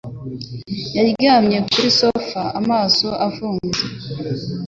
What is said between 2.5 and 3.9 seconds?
amaso afunze.